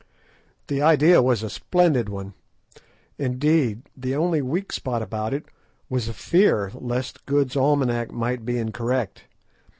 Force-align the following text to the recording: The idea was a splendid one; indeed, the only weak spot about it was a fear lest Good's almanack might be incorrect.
The 0.65 0.81
idea 0.81 1.21
was 1.21 1.43
a 1.43 1.49
splendid 1.51 2.09
one; 2.09 2.33
indeed, 3.19 3.83
the 3.95 4.15
only 4.15 4.41
weak 4.41 4.71
spot 4.71 5.03
about 5.03 5.31
it 5.31 5.45
was 5.91 6.07
a 6.07 6.13
fear 6.15 6.71
lest 6.73 7.27
Good's 7.27 7.55
almanack 7.55 8.11
might 8.11 8.43
be 8.43 8.57
incorrect. 8.57 9.25